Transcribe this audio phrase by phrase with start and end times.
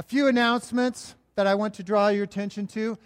[0.00, 2.96] A few announcements that I want to draw your attention to.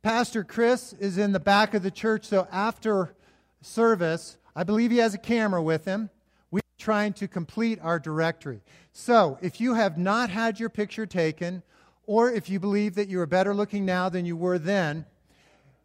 [0.00, 3.14] Pastor Chris is in the back of the church, so after
[3.60, 6.08] service, I believe he has a camera with him.
[6.50, 8.62] We're trying to complete our directory.
[8.94, 11.62] So, if you have not had your picture taken,
[12.06, 15.04] or if you believe that you are better looking now than you were then,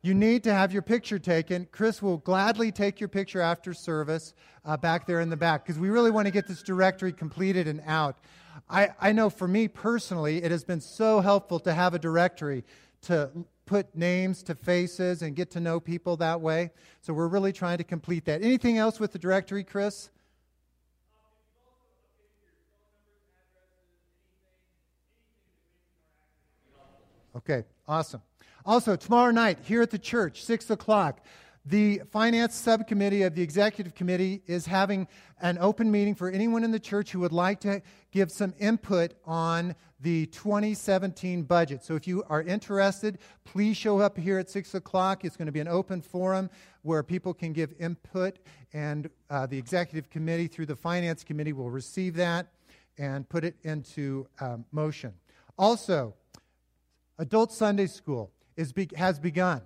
[0.01, 1.67] you need to have your picture taken.
[1.73, 5.77] Chris will gladly take your picture after service uh, back there in the back because
[5.77, 8.17] we really want to get this directory completed and out.
[8.67, 12.63] I, I know for me personally, it has been so helpful to have a directory
[13.03, 13.29] to
[13.65, 16.71] put names to faces and get to know people that way.
[17.01, 18.41] So we're really trying to complete that.
[18.41, 20.09] Anything else with the directory, Chris?
[27.35, 28.21] Okay, awesome.
[28.65, 31.23] Also, tomorrow night here at the church, 6 o'clock,
[31.65, 35.07] the finance subcommittee of the executive committee is having
[35.41, 37.81] an open meeting for anyone in the church who would like to
[38.11, 41.83] give some input on the 2017 budget.
[41.83, 45.25] So if you are interested, please show up here at 6 o'clock.
[45.25, 46.49] It's going to be an open forum
[46.81, 48.39] where people can give input,
[48.73, 52.47] and uh, the executive committee through the finance committee will receive that
[52.97, 55.13] and put it into um, motion.
[55.57, 56.13] Also,
[57.17, 58.31] Adult Sunday School
[58.73, 59.61] be- has begun.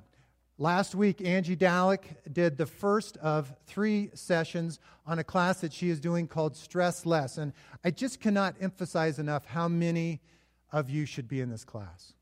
[0.59, 2.01] Last week, Angie Dalek
[2.31, 7.07] did the first of three sessions on a class that she is doing called Stress
[7.07, 7.39] Less.
[7.39, 10.21] And I just cannot emphasize enough how many
[10.71, 12.13] of you should be in this class.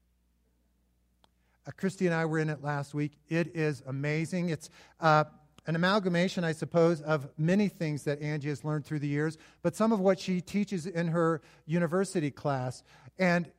[1.67, 3.17] Uh, Christy and I were in it last week.
[3.27, 4.47] It is amazing.
[4.49, 4.69] It's
[5.01, 5.25] uh,
[5.67, 9.75] an amalgamation, I suppose, of many things that Angie has learned through the years, but
[9.75, 12.81] some of what she teaches in her university class.
[13.19, 13.51] And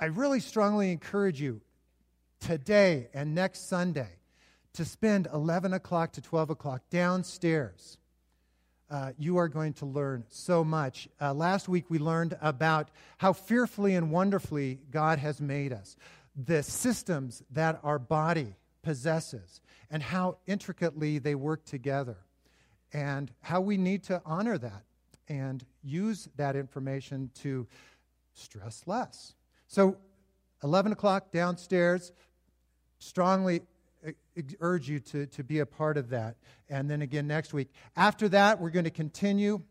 [0.00, 1.60] I really strongly encourage you
[2.40, 4.10] today and next Sunday
[4.74, 7.98] to spend 11 o'clock to 12 o'clock downstairs.
[8.90, 11.08] Uh, you are going to learn so much.
[11.20, 15.96] Uh, last week we learned about how fearfully and wonderfully God has made us,
[16.36, 22.18] the systems that our body possesses, and how intricately they work together,
[22.92, 24.84] and how we need to honor that
[25.28, 27.66] and use that information to
[28.34, 29.34] stress less.
[29.66, 29.96] So,
[30.62, 32.12] 11 o'clock downstairs,
[32.98, 33.62] strongly
[34.60, 36.36] urge you to, to be a part of that.
[36.68, 37.68] And then again next week.
[37.96, 39.62] After that, we're going to continue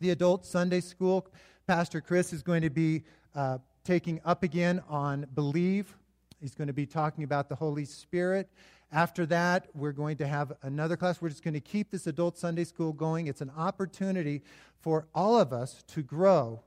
[0.00, 1.26] the adult Sunday school.
[1.66, 3.02] Pastor Chris is going to be
[3.34, 5.96] uh, taking up again on believe.
[6.40, 8.48] He's going to be talking about the Holy Spirit.
[8.92, 11.20] After that, we're going to have another class.
[11.20, 13.28] We're just going to keep this adult Sunday school going.
[13.28, 14.42] It's an opportunity
[14.80, 16.62] for all of us to grow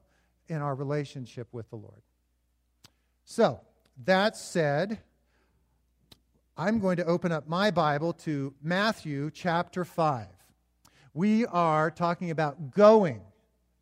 [0.48, 2.02] in our relationship with the Lord.
[3.26, 3.62] So,
[4.06, 5.00] that said,
[6.58, 10.28] I'm going to open up my Bible to Matthew chapter 5.
[11.14, 13.22] We are talking about going,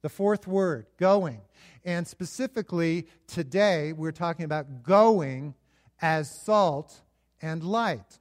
[0.03, 1.41] the fourth word, going.
[1.83, 5.55] And specifically, today, we're talking about going
[6.01, 7.01] as salt
[7.41, 8.19] and light.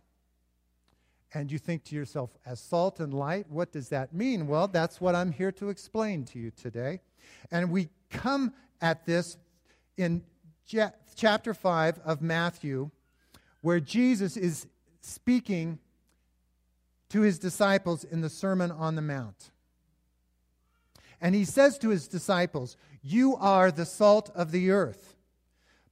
[1.34, 4.46] And you think to yourself, as salt and light, what does that mean?
[4.46, 7.00] Well, that's what I'm here to explain to you today.
[7.50, 9.36] And we come at this
[9.98, 10.22] in
[11.14, 12.90] chapter 5 of Matthew
[13.60, 14.66] where Jesus is
[15.00, 15.78] speaking
[17.10, 19.50] to his disciples in the Sermon on the Mount.
[21.20, 25.16] And he says to his disciples, You are the salt of the earth.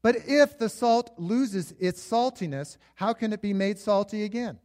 [0.01, 4.59] But if the salt loses its saltiness, how can it be made salty again?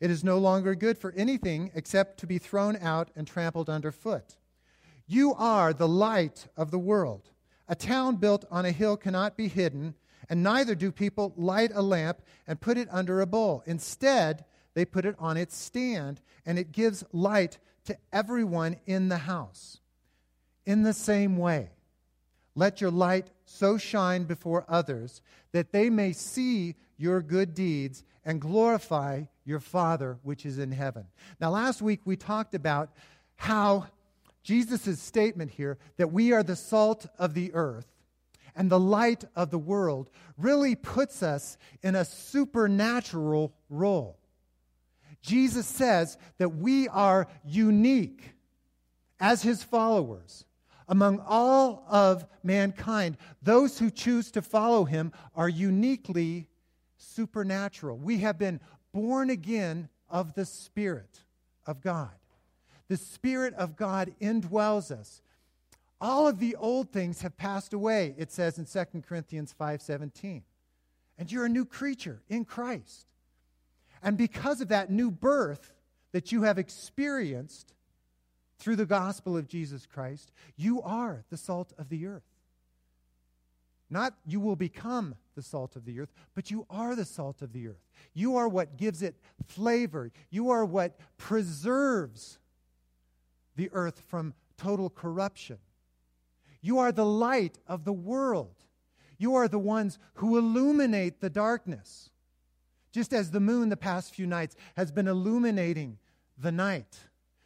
[0.00, 4.36] It is no longer good for anything except to be thrown out and trampled underfoot.
[5.06, 7.30] You are the light of the world.
[7.68, 9.94] A town built on a hill cannot be hidden
[10.28, 13.62] and neither do people light a lamp and put it under a bowl.
[13.66, 14.44] Instead,
[14.74, 19.80] they put it on its stand, and it gives light to everyone in the house.
[20.66, 21.70] In the same way,
[22.54, 25.20] let your light so shine before others
[25.52, 31.06] that they may see your good deeds and glorify your Father which is in heaven.
[31.40, 32.90] Now, last week we talked about
[33.36, 33.86] how
[34.44, 37.86] Jesus' statement here that we are the salt of the earth
[38.54, 44.18] and the light of the world really puts us in a supernatural role.
[45.22, 48.34] Jesus says that we are unique
[49.18, 50.44] as his followers.
[50.86, 56.48] Among all of mankind, those who choose to follow him are uniquely
[56.98, 57.96] supernatural.
[57.96, 58.60] We have been
[58.92, 61.20] born again of the Spirit
[61.66, 62.10] of God.
[62.88, 65.22] The Spirit of God indwells us
[66.00, 70.42] all of the old things have passed away it says in 2 corinthians 5.17
[71.16, 73.06] and you're a new creature in christ
[74.02, 75.72] and because of that new birth
[76.12, 77.72] that you have experienced
[78.58, 82.22] through the gospel of jesus christ you are the salt of the earth
[83.88, 87.52] Not you will become the salt of the earth, but you are the salt of
[87.52, 87.84] the earth.
[88.12, 89.16] You are what gives it
[89.46, 90.10] flavor.
[90.30, 92.38] You are what preserves
[93.56, 95.58] the earth from total corruption.
[96.60, 98.54] You are the light of the world.
[99.18, 102.10] You are the ones who illuminate the darkness.
[102.92, 105.98] Just as the moon the past few nights has been illuminating
[106.38, 106.98] the night,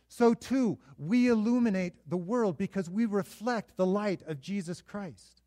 [0.08, 5.43] so too we illuminate the world because we reflect the light of Jesus Christ.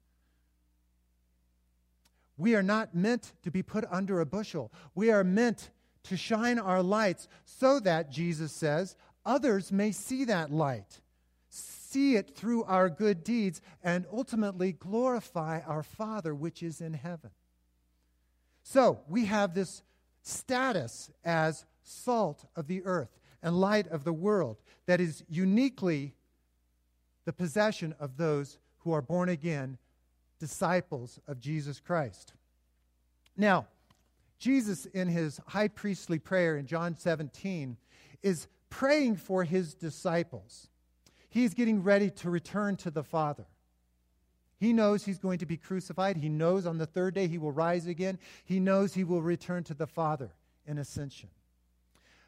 [2.37, 4.71] We are not meant to be put under a bushel.
[4.95, 5.69] We are meant
[6.03, 11.01] to shine our lights so that, Jesus says, others may see that light,
[11.49, 17.31] see it through our good deeds, and ultimately glorify our Father which is in heaven.
[18.63, 19.83] So we have this
[20.21, 26.13] status as salt of the earth and light of the world that is uniquely
[27.25, 29.77] the possession of those who are born again
[30.39, 32.33] disciples of Jesus Christ.
[33.37, 33.67] Now,
[34.39, 37.77] Jesus, in his high priestly prayer in John 17,
[38.23, 40.67] is praying for his disciples.
[41.29, 43.45] He's getting ready to return to the Father.
[44.59, 46.17] He knows he's going to be crucified.
[46.17, 48.17] He knows on the third day he will rise again.
[48.43, 50.31] He knows he will return to the Father
[50.65, 51.29] in ascension.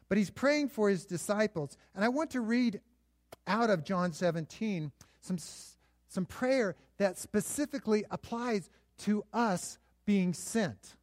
[0.08, 1.76] But he's praying for his disciples.
[1.94, 2.80] And I want to read
[3.46, 5.38] out of John 17 some,
[6.08, 10.96] some prayer that specifically applies to us being sent.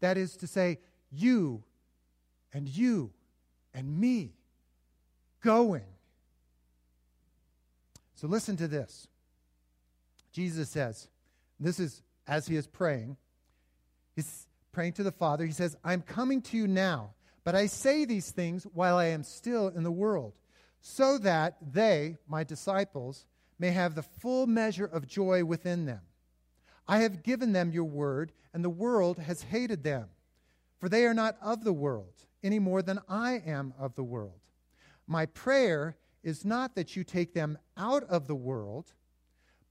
[0.00, 0.78] That is to say,
[1.10, 1.62] you
[2.52, 3.12] and you
[3.72, 4.34] and me
[5.44, 5.84] going.
[8.14, 9.06] So listen to this.
[10.32, 11.08] Jesus says,
[11.60, 13.16] this is as he is praying,
[14.16, 15.44] he's praying to the Father.
[15.44, 17.10] He says, I'm coming to you now,
[17.44, 20.32] but I say these things while I am still in the world,
[20.80, 23.26] so that they, my disciples,
[23.58, 26.00] may have the full measure of joy within them.
[26.88, 30.08] I have given them your word, and the world has hated them,
[30.78, 34.40] for they are not of the world, any more than I am of the world.
[35.06, 38.92] My prayer is not that you take them out of the world,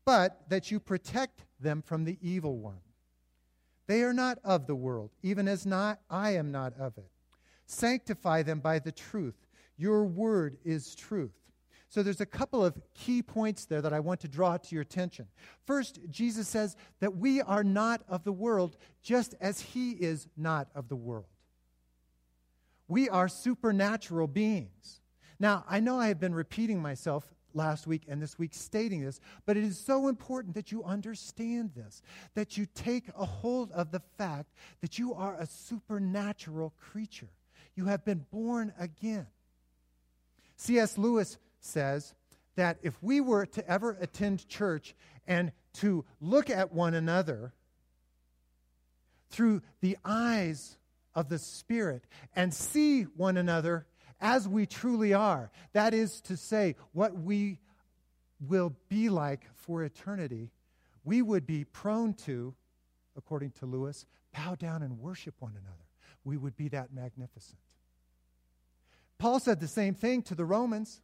[0.05, 2.81] but that you protect them from the evil one.
[3.87, 7.09] They are not of the world, even as not I am not of it.
[7.65, 9.47] Sanctify them by the truth.
[9.77, 11.33] Your word is truth.
[11.89, 14.81] So there's a couple of key points there that I want to draw to your
[14.81, 15.27] attention.
[15.65, 20.69] First, Jesus says that we are not of the world, just as he is not
[20.73, 21.27] of the world.
[22.87, 25.01] We are supernatural beings.
[25.39, 29.19] Now, I know I have been repeating myself last week and this week stating this,
[29.45, 32.01] but it is so important that you understand this,
[32.33, 37.29] that you take a hold of the fact that you are a supernatural creature.
[37.75, 39.27] You have been born again.
[40.55, 40.97] C.S.
[40.97, 42.13] Lewis says
[42.55, 44.95] that if we were to ever attend church
[45.27, 47.53] and to look at one another
[49.29, 50.77] through the eyes
[51.15, 53.87] of the Spirit and see one another
[54.23, 57.59] as we truly are, that is to say, what we
[58.39, 60.49] will be like for eternity,
[61.03, 62.55] we would be prone to,
[63.17, 65.85] according to Lewis, bow down and worship one another.
[66.23, 67.59] We would be that magnificent.
[69.19, 71.01] Paul said the same thing to the Romans.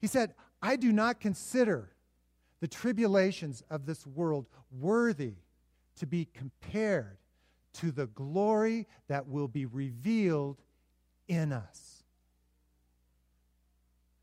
[0.00, 1.90] He said, I do not consider
[2.60, 5.34] the tribulations of this world worthy
[5.96, 7.18] to be compared
[7.74, 10.62] to the glory that will be revealed
[11.26, 11.91] in us.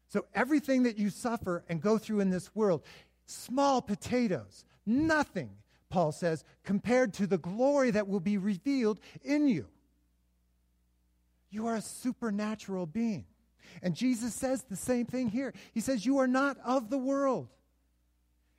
[0.10, 2.84] So, everything that you suffer and go through in this world,
[3.26, 5.52] small potatoes, nothing,
[5.90, 9.68] Paul says, compared to the glory that will be revealed in you.
[11.52, 13.26] You are a supernatural being.
[13.84, 15.54] And Jesus says the same thing here.
[15.74, 17.50] He says, You are not of the world,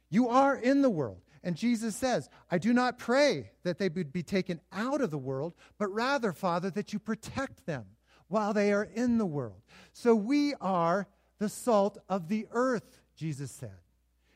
[0.08, 1.20] you are in the world.
[1.42, 5.16] And Jesus says, I do not pray that they would be taken out of the
[5.16, 7.86] world, but rather, Father, that you protect them
[8.28, 9.62] while they are in the world.
[9.94, 11.08] So we are
[11.40, 13.78] the salt of the earth, Jesus said.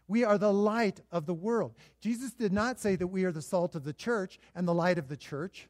[0.08, 1.74] We are the light of the world.
[2.00, 4.98] Jesus did not say that we are the salt of the church and the light
[4.98, 5.68] of the church.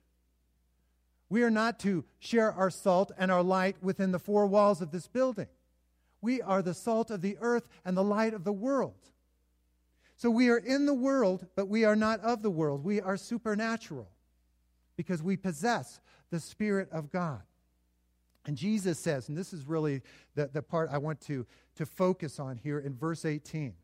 [1.29, 4.93] We are not to share our salt and our light within the four walls of
[4.93, 5.49] this building.
[6.21, 8.95] We are the salt of the earth and the light of the world.
[10.17, 12.85] So we are in the world, but we are not of the world.
[12.85, 14.09] We are supernatural
[14.97, 16.00] because we possess
[16.31, 17.43] the Spirit of God.
[18.47, 20.03] And Jesus says, and this is really
[20.35, 21.47] the, the part I want to,
[21.77, 23.75] to focus on here in verse 18.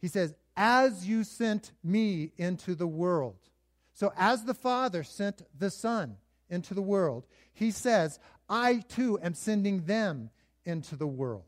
[0.00, 3.36] He says, As you sent me into the world.
[3.94, 6.16] So, as the Father sent the Son
[6.48, 10.30] into the world, he says, I too am sending them
[10.64, 11.42] into the world.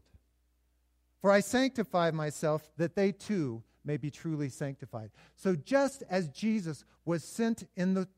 [1.21, 5.11] For I sanctify myself that they too may be truly sanctified.
[5.37, 8.09] So, just as Jesus was sent in the,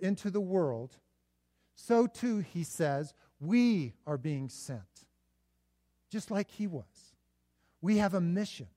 [0.00, 0.98] into the world,
[1.74, 4.80] so too, he says, we are being sent,
[6.10, 6.84] just like he was.
[7.80, 8.68] We have a mission.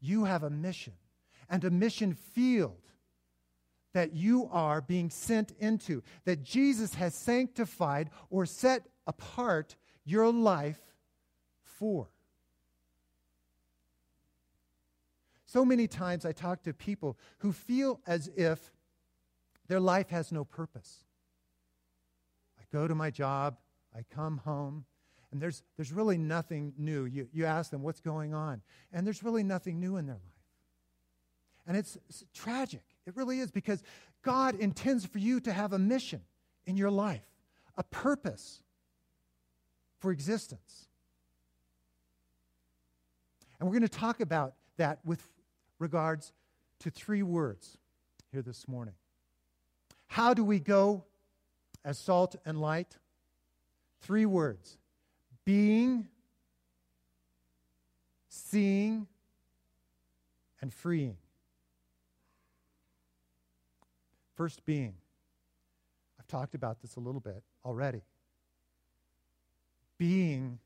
[0.00, 0.92] You have a mission,
[1.48, 2.76] and a mission field
[3.94, 10.78] that you are being sent into, that Jesus has sanctified or set apart your life
[11.62, 12.08] for.
[15.46, 18.70] So many times I talk to people who feel as if
[19.66, 21.04] their life has no purpose.
[22.72, 23.56] Go to my job,
[23.96, 24.84] I come home,
[25.30, 27.04] and there's, there's really nothing new.
[27.04, 30.22] You, you ask them what's going on, and there's really nothing new in their life.
[31.66, 32.82] And it's, it's tragic.
[33.06, 33.82] It really is because
[34.22, 36.22] God intends for you to have a mission
[36.66, 37.26] in your life,
[37.76, 38.62] a purpose
[39.98, 40.88] for existence.
[43.58, 45.22] And we're going to talk about that with
[45.78, 46.32] regards
[46.80, 47.76] to three words
[48.32, 48.94] here this morning.
[50.06, 51.04] How do we go
[51.88, 52.98] as salt and light?
[54.02, 54.76] Three words
[55.46, 56.06] being,
[58.28, 59.06] seeing,
[60.60, 61.16] and freeing.
[64.34, 64.92] First, being.
[66.20, 68.02] I've talked about this a little bit already.
[69.96, 70.58] Being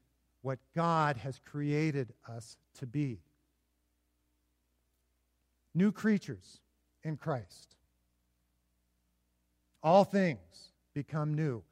[0.42, 3.20] what God has created us to be
[5.72, 6.58] new creatures
[7.04, 7.76] in Christ.
[9.84, 11.62] All things become new.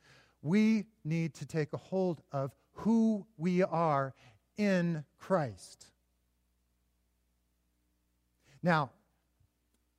[0.42, 4.14] We need to take a hold of who we are
[4.56, 5.86] in Christ.
[8.62, 8.90] Now,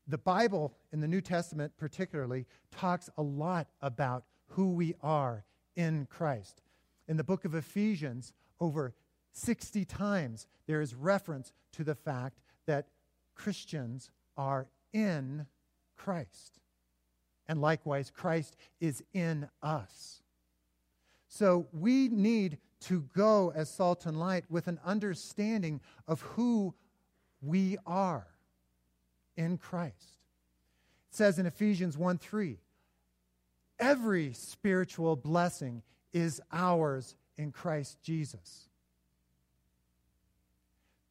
[0.08, 6.08] the Bible in the New Testament, particularly, talks a lot about who we are in
[6.10, 6.62] Christ.
[7.08, 8.94] In the book of Ephesians, over
[9.34, 12.88] 60 times there is reference to the fact that
[13.36, 15.46] Christians are in
[15.98, 16.61] Christ.
[17.48, 20.22] And likewise, Christ is in us.
[21.28, 26.74] So we need to go as salt and light with an understanding of who
[27.42, 28.28] we are
[29.38, 30.18] in Christ.
[31.10, 32.58] It says in Ephesians 1 3,
[33.80, 35.84] every spiritual blessing
[36.14, 38.70] is ours in Christ Jesus.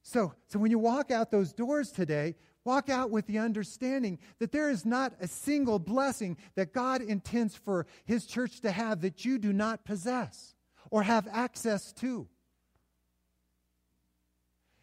[0.03, 2.35] So, so when you walk out those doors today,
[2.65, 7.57] walk out with the understanding that there is not a single blessing that God intends
[7.57, 10.55] for His church to have that you do not possess
[10.91, 12.29] or have access to.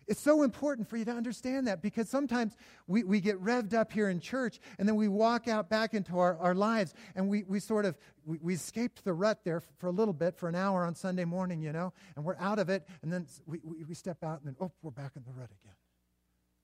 [0.08, 2.56] It's so important for you to understand that because sometimes
[2.88, 6.18] we, we get revved up here in church and then we walk out back into
[6.18, 9.88] our, our lives and we, we sort of we, we escaped the rut there for
[9.88, 12.70] a little bit for an hour on Sunday morning, you know, and we're out of
[12.70, 15.32] it and then we, we, we step out and then, oh, we're back in the
[15.38, 15.77] rut again.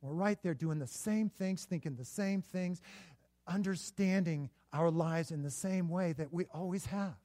[0.03, 2.81] We're right there doing the same things, thinking the same things,
[3.48, 7.15] understanding our lives in the same way that we always have.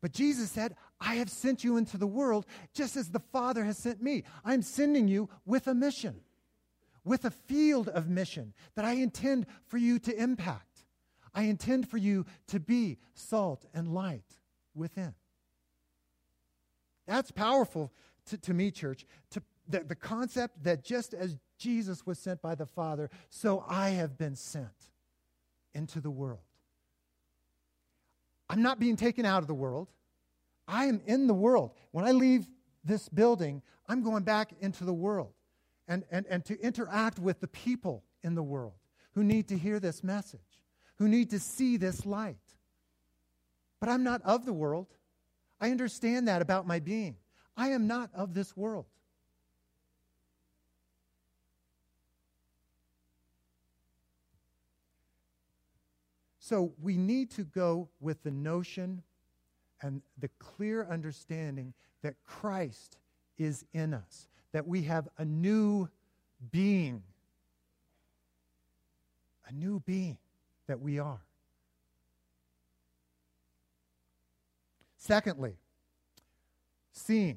[0.00, 3.78] But Jesus said, I have sent you into the world just as the Father has
[3.78, 4.24] sent me.
[4.44, 6.20] I'm sending you with a mission,
[7.04, 10.84] with a field of mission that I intend for you to impact.
[11.32, 14.24] I intend for you to be salt and light
[14.74, 15.14] within.
[17.06, 17.92] That's powerful
[18.26, 19.06] to, to me, church.
[19.32, 23.90] To, the, the concept that just as Jesus was sent by the Father, so I
[23.90, 24.68] have been sent
[25.74, 26.40] into the world.
[28.48, 29.88] I'm not being taken out of the world.
[30.66, 31.72] I am in the world.
[31.92, 32.48] When I leave
[32.84, 35.32] this building, I'm going back into the world
[35.86, 38.74] and, and, and to interact with the people in the world
[39.12, 40.40] who need to hear this message,
[40.96, 42.36] who need to see this light.
[43.80, 44.86] But I'm not of the world.
[45.60, 47.16] I understand that about my being.
[47.56, 48.86] I am not of this world.
[56.50, 59.04] So we need to go with the notion
[59.82, 62.98] and the clear understanding that Christ
[63.38, 65.88] is in us, that we have a new
[66.50, 67.04] being,
[69.46, 70.18] a new being
[70.66, 71.20] that we are.
[74.96, 75.54] Secondly,
[76.90, 77.36] seeing.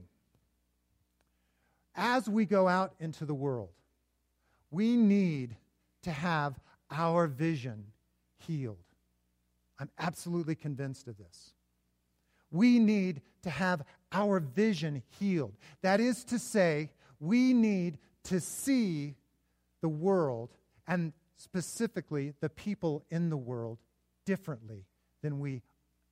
[1.96, 3.70] As we go out into the world,
[4.72, 5.56] we need
[6.02, 7.86] to have our vision
[8.40, 8.78] healed.
[9.84, 11.52] I'm absolutely convinced of this.
[12.52, 15.58] We need to have our vision healed.
[15.82, 19.16] That is to say, we need to see
[19.82, 20.52] the world
[20.88, 23.78] and specifically the people in the world
[24.26, 24.86] differently
[25.22, 25.62] than we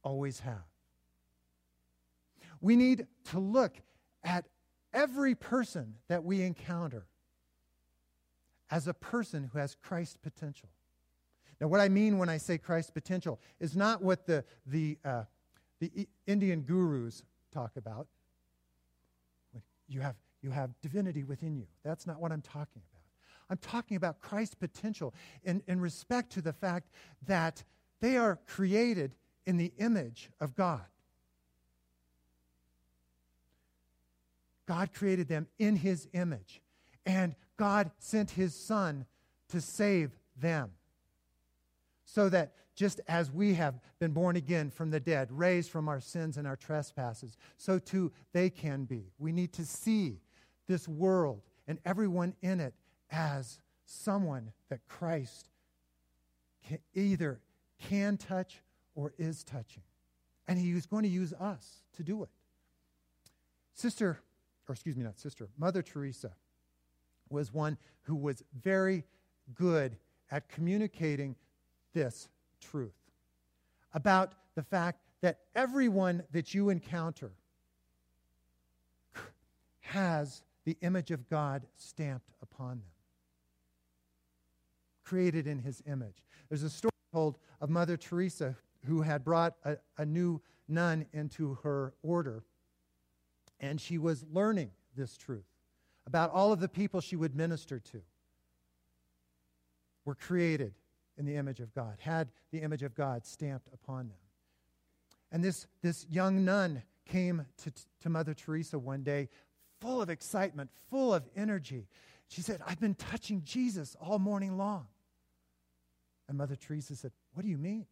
[0.03, 0.65] always have.
[2.59, 3.77] We need to look
[4.21, 4.47] at
[4.93, 7.05] every person that we encounter
[8.69, 10.67] as a person who has Christ potential.
[11.62, 15.24] Now, what I mean when I say Christ's potential is not what the, the, uh,
[15.80, 17.22] the Indian gurus
[17.53, 18.08] talk about.
[19.88, 21.68] You have, you have divinity within you.
[21.84, 23.03] That's not what I'm talking about.
[23.48, 25.13] I'm talking about Christ's potential
[25.44, 26.89] in, in respect to the fact
[27.27, 27.63] that
[28.00, 29.13] they are created
[29.46, 30.86] in the image of God.
[34.65, 36.62] God created them in his image,
[37.06, 39.06] and God sent his Son
[39.50, 40.72] to save them.
[42.13, 46.01] So that just as we have been born again from the dead, raised from our
[46.01, 49.13] sins and our trespasses, so too they can be.
[49.18, 50.20] We need to see
[50.68, 52.74] this world and everyone in it
[53.12, 55.48] as someone that Christ
[56.68, 57.39] can, either
[57.80, 58.62] can touch
[58.94, 59.84] or is touching.
[60.50, 62.30] And he is going to use us to do it.
[63.74, 64.20] Sister,
[64.68, 66.34] or excuse me, not sister, Mother Teresa
[67.30, 69.06] was one who was very
[69.56, 69.96] good
[70.30, 71.38] at communicating
[71.93, 72.29] this
[72.60, 72.93] truth
[73.93, 77.31] about the fact that everyone that you encounter
[79.81, 82.91] has the image of God stamped upon them
[85.12, 86.24] created in his image.
[86.48, 88.55] There's a story told of Mother Teresa
[88.86, 92.45] who had brought a, a new nun into her order,
[93.60, 95.43] and she was learning this truth
[96.07, 98.01] about all of the people she would minister to
[100.05, 100.74] were created
[101.21, 104.17] in the image of God, had the image of God stamped upon them.
[105.31, 109.29] And this, this young nun came to, to Mother Teresa one day
[109.79, 111.87] full of excitement, full of energy.
[112.27, 114.87] She said, I've been touching Jesus all morning long.
[116.27, 117.85] And Mother Teresa said, What do you mean?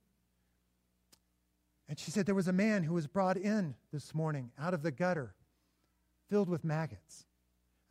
[1.87, 4.81] And she said, There was a man who was brought in this morning out of
[4.81, 5.35] the gutter,
[6.31, 7.25] filled with maggots.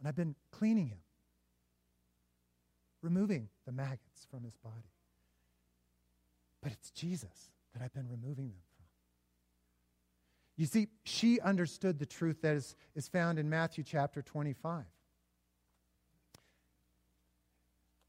[0.01, 0.99] And I've been cleaning him,
[3.03, 4.91] removing the maggots from his body.
[6.69, 8.85] But it's Jesus that I've been removing them from.
[10.59, 14.85] You see, she understood the truth that is, is found in Matthew chapter 25.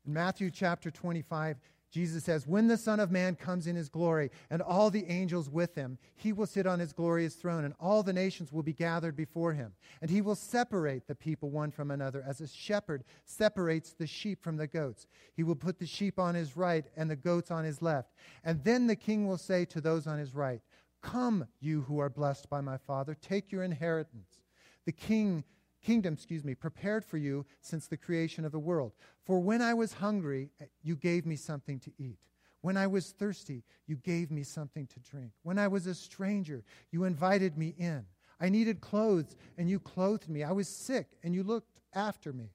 [0.06, 4.30] In Matthew chapter 25, Jesus says, When the Son of Man comes in his glory
[4.50, 8.04] and all the angels with him, he will sit on his glorious throne, and all
[8.04, 9.74] the nations will be gathered before him.
[10.02, 14.44] And he will separate the people one from another, as a shepherd separates the sheep
[14.44, 15.08] from the goats.
[15.34, 18.14] He will put the sheep on his right and the goats on his left.
[18.44, 20.62] And then the king will say to those on his right,
[21.02, 24.42] Come, you who are blessed by my Father, take your inheritance.
[24.86, 25.44] The king
[25.82, 28.94] kingdom, excuse me, prepared for you since the creation of the world.
[29.26, 32.20] For when I was hungry, eh, you gave me something to eat.
[32.62, 35.32] When I was thirsty, you gave me something to drink.
[35.44, 38.06] When I was a stranger, you invited me in.
[38.40, 40.44] I needed clothes, and you clothed me.
[40.44, 42.52] I was sick, and you looked after me.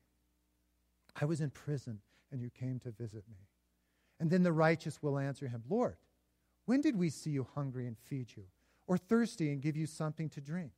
[1.20, 2.00] I was in prison,
[2.32, 3.48] and you came to visit me.
[4.20, 5.96] And then the righteous will answer him, Lord,
[6.66, 8.44] when did we see you hungry and feed you,
[8.86, 10.72] or thirsty and give you something to drink?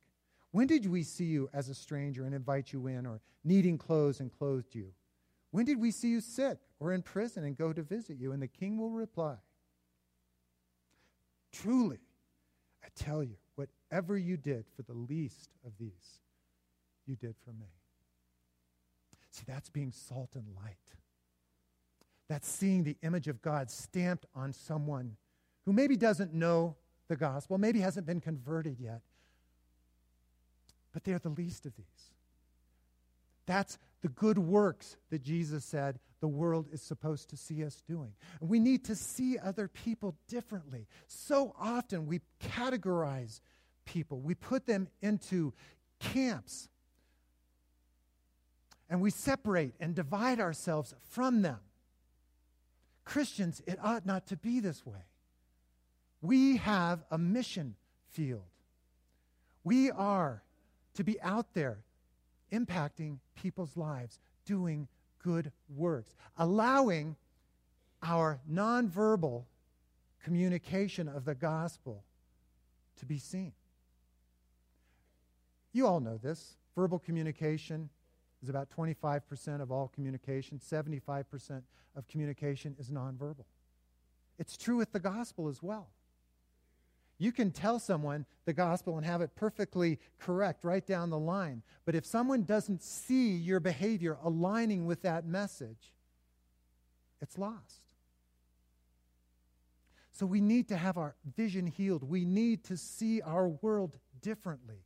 [0.51, 4.19] When did we see you as a stranger and invite you in, or needing clothes
[4.19, 4.93] and clothed you?
[5.51, 8.31] When did we see you sick or in prison and go to visit you?
[8.31, 9.35] And the king will reply
[11.51, 11.99] Truly,
[12.83, 16.21] I tell you, whatever you did for the least of these,
[17.05, 17.67] you did for me.
[19.31, 20.77] See, that's being salt and light.
[22.29, 25.15] That's seeing the image of God stamped on someone
[25.65, 26.75] who maybe doesn't know
[27.07, 29.01] the gospel, maybe hasn't been converted yet,
[30.97, 31.85] but they're the least of these.
[33.45, 38.13] That's the good works that Jesus said the world is supposed to see us doing.
[38.41, 40.87] And we need to see other people differently.
[41.05, 43.41] So often we categorize
[43.85, 45.53] people, we put them into
[45.99, 46.67] camps,
[48.89, 51.59] and we separate and divide ourselves from them.
[53.05, 55.05] Christians, it ought not to be this way.
[56.23, 57.75] We have a mission
[58.09, 58.49] field.
[59.63, 60.41] We are
[60.97, 61.77] to be out there
[62.51, 64.87] impacting people's lives, doing
[65.23, 67.15] good works, allowing
[68.01, 69.43] our nonverbal
[70.23, 72.03] communication of the gospel
[72.97, 73.53] to be seen.
[75.71, 76.57] You all know this.
[76.75, 77.89] Verbal communication
[78.41, 81.61] is about 25% of all communication, 75%
[81.95, 83.45] of communication is nonverbal.
[84.39, 85.89] It's true with the gospel as well.
[87.19, 91.63] You can tell someone the gospel and have it perfectly correct right down the line.
[91.85, 95.93] But if someone doesn't see your behavior aligning with that message,
[97.21, 97.81] it's lost.
[100.11, 102.03] So we need to have our vision healed.
[102.03, 104.83] We need to see our world differently.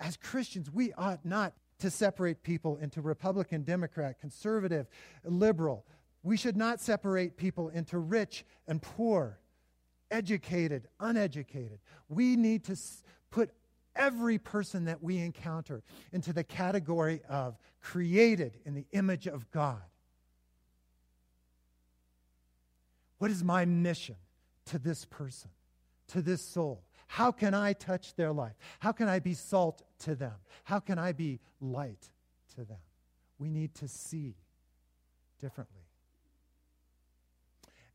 [0.00, 4.86] As Christians, we ought not to separate people into Republican, Democrat, conservative,
[5.24, 5.86] liberal.
[6.22, 9.38] We should not separate people into rich and poor,
[10.12, 11.80] educated, uneducated.
[12.08, 12.76] We need to
[13.30, 13.50] put
[13.96, 19.82] every person that we encounter into the category of created in the image of God.
[23.18, 24.16] What is my mission
[24.66, 25.50] to this person,
[26.08, 26.84] to this soul?
[27.06, 28.54] How can I touch their life?
[28.78, 30.34] How can I be salt to them?
[30.64, 32.10] How can I be light
[32.56, 32.78] to them?
[33.38, 34.34] We need to see
[35.40, 35.82] differently.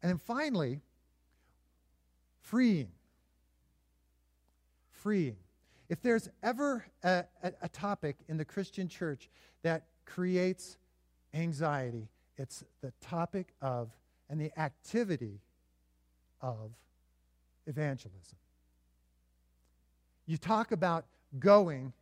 [0.02, 0.82] And then finally,
[2.48, 2.88] freeing.
[4.92, 5.36] Freeing.
[5.90, 9.30] If there's ever a, a, a, topic in the Christian church
[9.64, 10.78] that creates
[11.34, 12.08] anxiety,
[12.38, 13.90] it's the topic of
[14.30, 15.40] and the activity
[16.42, 16.72] of
[17.68, 18.38] evangelism.
[20.26, 21.06] You talk about
[21.40, 21.94] going,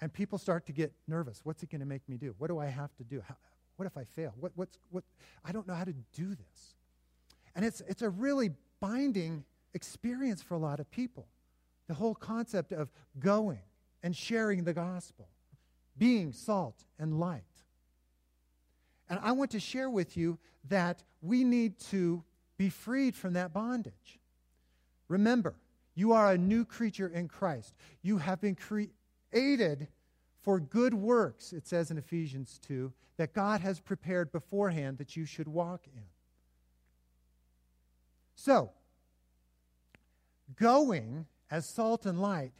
[0.00, 1.40] and people start to get nervous.
[1.44, 2.34] What's it going to make me do?
[2.38, 3.22] What do I have to do?
[3.28, 3.36] How,
[3.76, 4.32] what if I fail?
[4.40, 5.04] What, what's, what?
[5.44, 6.74] I don't know how to do this.
[7.54, 11.26] And it's, it's a really binding experience for a lot of people.
[11.88, 13.60] The whole concept of going
[14.02, 15.28] and sharing the gospel,
[15.98, 17.42] being salt and light.
[19.08, 22.24] And I want to share with you that we need to
[22.56, 24.18] be freed from that bondage.
[25.08, 25.54] Remember,
[25.94, 27.74] you are a new creature in Christ.
[28.02, 29.88] You have been created
[30.40, 35.24] for good works, it says in Ephesians 2, that God has prepared beforehand that you
[35.24, 36.02] should walk in.
[38.34, 38.70] So,
[40.56, 42.52] going as salt and light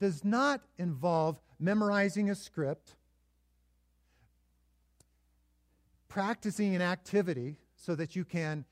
[0.00, 2.96] does not involve memorizing a script,
[6.08, 8.64] practicing an activity so that you can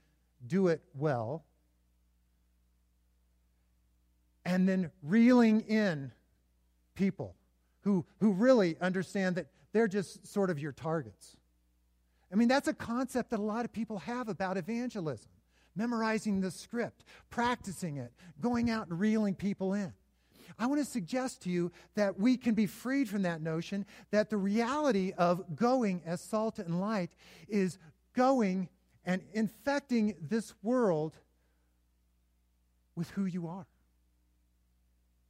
[0.47, 1.45] do it well,
[4.45, 6.11] and then reeling in
[6.95, 7.37] people
[7.83, 11.37] who, who really understand that they're just sort of your targets.
[12.33, 15.31] I mean, that's a concept that a lot of people have about evangelism
[15.79, 19.93] memorizing the script, practicing it, going out and reeling people in.
[20.59, 24.29] I want to suggest to you that we can be freed from that notion that
[24.29, 27.12] the reality of going as salt and light
[27.49, 27.79] is
[28.14, 28.69] going
[29.05, 31.14] and infecting this world
[32.97, 33.67] with who you are.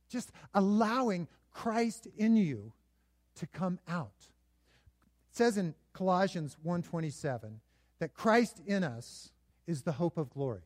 [0.09, 2.73] Just allowing Christ in you
[3.35, 4.15] to come out.
[5.31, 7.61] It says in Colossians 1:27
[7.99, 9.31] that Christ in us
[9.69, 10.63] is the hope of glory.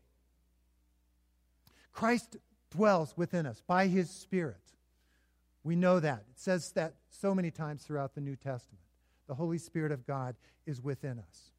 [1.92, 2.38] Christ
[2.70, 4.56] dwells within us by his Spirit.
[5.64, 6.24] We know that.
[6.30, 8.80] It says that so many times throughout the New Testament.
[9.26, 10.36] The Holy Spirit of God
[10.66, 11.50] is within us.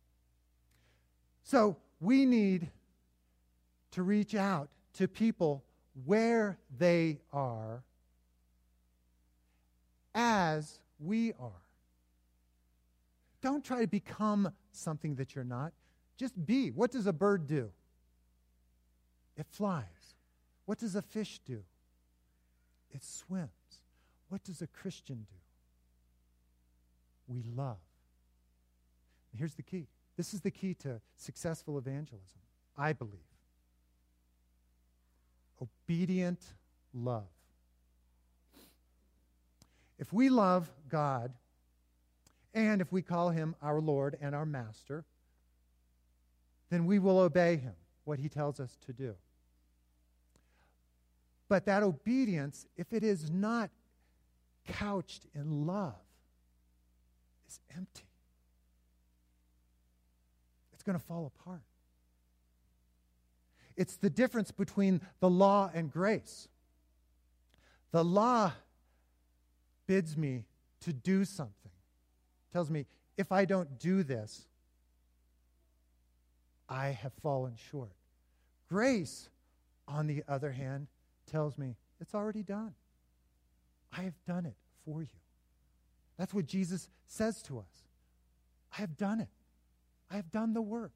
[1.44, 2.70] So we need
[3.92, 5.64] to reach out to people
[6.06, 7.84] where they are
[10.16, 11.52] as we are.
[13.42, 15.74] Don't try to become something that you're not.
[16.18, 16.70] Just be.
[16.72, 17.72] What does a bird do?
[19.36, 20.16] It flies.
[20.66, 21.64] What does a fish do?
[22.92, 23.50] It swims.
[24.30, 25.36] What does a Christian do?
[27.28, 27.78] We love.
[29.36, 32.42] Here's the key this is the key to successful evangelism,
[32.78, 33.20] I believe.
[35.62, 36.40] Obedient
[36.94, 37.24] love.
[39.98, 41.34] If we love God,
[42.54, 45.06] and if we call him our Lord and our Master,
[46.74, 49.14] then we will obey him, what he tells us to do.
[51.48, 53.70] But that obedience, if it is not
[54.68, 55.94] couched in love,
[57.48, 58.08] is empty.
[60.74, 61.62] It's going to fall apart.
[63.78, 66.48] It's the difference between the law and grace.
[67.92, 68.52] The law
[69.86, 70.46] bids me
[70.82, 71.72] to do something,
[72.52, 74.48] tells me if I don't do this,
[76.70, 77.92] I have fallen short.
[78.70, 79.30] Grace,
[79.88, 80.88] on the other hand,
[81.30, 82.74] tells me it's already done.
[83.96, 85.20] I have done it for you.
[86.18, 87.88] That's what Jesus says to us.
[88.76, 89.30] I have done it.
[90.10, 90.94] I have done the work.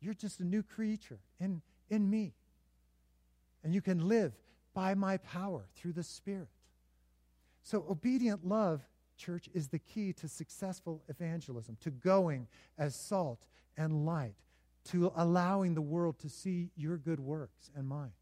[0.00, 2.34] You're just a new creature in, in me.
[3.64, 4.32] And you can live
[4.74, 6.48] by my power through the Spirit.
[7.62, 8.82] So, obedient love,
[9.16, 14.34] church, is the key to successful evangelism, to going as salt and light,
[14.84, 18.12] to allowing the world to see your good works and mine.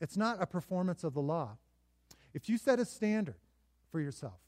[0.00, 1.58] It's not a performance of the law.
[2.32, 3.34] If you set a standard
[3.90, 4.40] for yourself,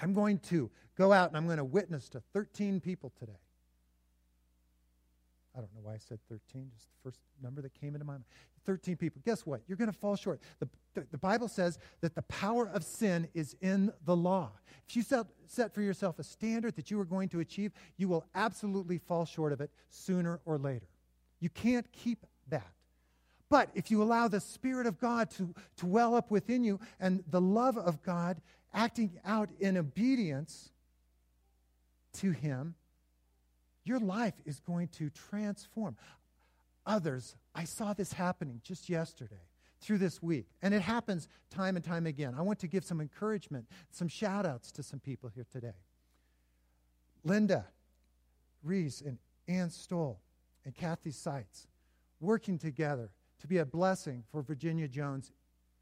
[0.00, 3.32] I'm going to go out and I'm going to witness to 13 people today.
[5.54, 8.14] I don't know why I said 13, just the first number that came into my
[8.14, 8.24] mind.
[8.66, 9.20] 13 people.
[9.24, 9.60] Guess what?
[9.68, 10.40] You're going to fall short.
[10.58, 14.50] The, the, the, Bible says that the power of sin is in the law.
[14.88, 18.08] If you set, set for yourself a standard that you are going to achieve, you
[18.08, 20.86] will absolutely fall short of it sooner or later.
[21.40, 22.72] You can't keep that.
[23.50, 27.22] But if you allow the Spirit of God to, to well up within you and
[27.28, 28.40] the love of God
[28.72, 30.70] acting out in obedience
[32.14, 32.74] to Him,
[33.84, 35.96] your life is going to transform.
[36.86, 39.42] Others, I saw this happening just yesterday
[39.80, 42.34] through this week, and it happens time and time again.
[42.36, 45.76] I want to give some encouragement, some shout outs to some people here today.
[47.22, 47.66] Linda
[48.62, 50.20] Reese and Ann Stoll
[50.64, 51.66] and Kathy Seitz
[52.20, 55.32] working together to be a blessing for Virginia Jones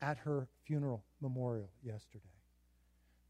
[0.01, 2.25] at her funeral memorial yesterday.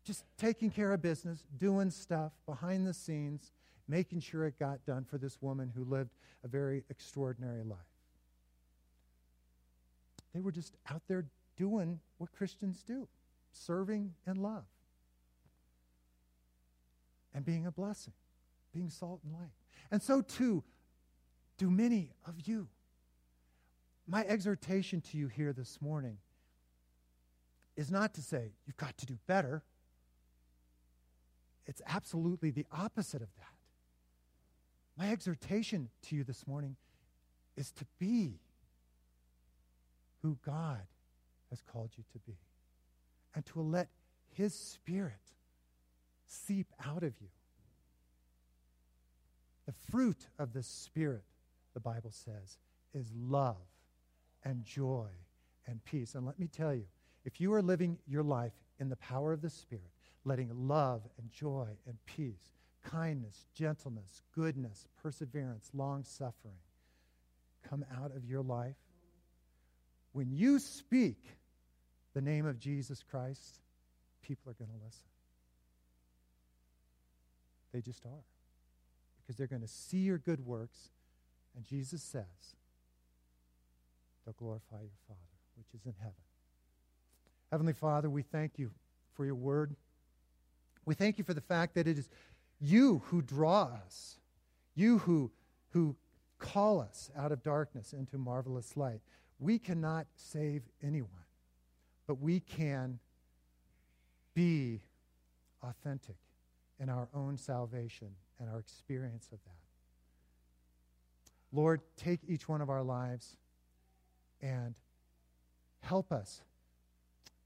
[0.05, 3.53] Just taking care of business, doing stuff behind the scenes,
[3.88, 6.14] making sure it got done for this woman who lived
[6.45, 7.79] a very extraordinary life.
[10.35, 13.07] They were just out there doing what Christians do
[13.55, 14.64] serving and love,
[17.35, 18.14] and being a blessing,
[18.73, 19.53] being salt and light.
[19.90, 20.64] And so, too,
[21.59, 22.68] do many of you.
[24.07, 26.16] My exhortation to you here this morning
[27.77, 29.62] is not to say you've got to do better.
[31.66, 33.52] It's absolutely the opposite of that.
[34.97, 36.77] My exhortation to you this morning
[37.57, 38.41] is to be
[40.23, 40.83] who God
[41.51, 42.37] has called you to be
[43.35, 43.89] and to let
[44.35, 45.13] His Spirit
[46.27, 47.29] seep out of you.
[49.67, 51.25] The fruit of the Spirit,
[51.75, 52.59] the Bible says,
[52.95, 53.57] is love
[54.45, 55.09] and joy
[55.67, 56.15] and peace.
[56.15, 56.85] And let me tell you,
[57.25, 59.91] if you are living your life in the power of the Spirit,
[60.25, 66.57] letting love and joy and peace kindness, gentleness, goodness, perseverance, long suffering
[67.68, 68.77] come out of your life,
[70.12, 71.18] when you speak
[72.14, 73.61] the name of Jesus Christ,
[74.23, 75.09] people are going to listen.
[77.73, 78.25] They just are.
[79.21, 80.90] Because they're going to see your good works,
[81.57, 82.25] and Jesus says,
[84.25, 85.21] they'll glorify your Father,
[85.57, 86.12] which is in heaven.
[87.51, 88.71] Heavenly Father, we thank you
[89.14, 89.75] for your word.
[90.85, 92.09] We thank you for the fact that it is
[92.62, 94.18] you who draw us,
[94.75, 95.33] you who,
[95.70, 95.96] who
[96.38, 99.01] call us out of darkness into marvelous light.
[99.40, 101.11] We cannot save anyone,
[102.07, 103.01] but we can
[104.35, 104.81] be
[105.62, 106.16] authentic
[106.79, 109.51] in our own salvation and our experience of that.
[111.53, 113.37] Lord, take each one of our lives
[114.40, 114.75] and
[115.81, 116.42] help us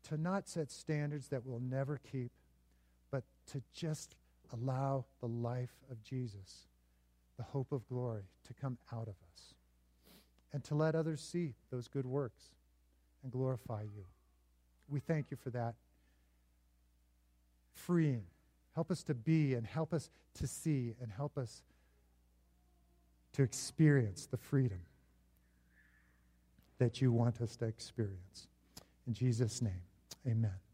[0.09, 2.31] to not set standards that we'll never keep,
[3.11, 4.15] but to just
[4.53, 6.67] allow the life of Jesus,
[7.37, 9.55] the hope of glory, to come out of us
[10.53, 12.55] and to let others see those good works
[13.23, 14.05] and glorify you.
[14.89, 15.75] We thank you for that.
[17.75, 18.25] Freeing.
[18.75, 21.63] Help us to be and help us to see and help us
[23.33, 24.81] to experience the freedom
[26.79, 28.49] that you want us to experience.
[29.07, 29.83] In Jesus' name,
[30.27, 30.66] amen.